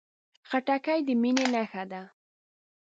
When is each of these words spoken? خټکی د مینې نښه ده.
خټکی 0.49 0.99
د 1.07 1.09
مینې 1.21 1.45
نښه 1.53 1.83
ده. 1.91 2.01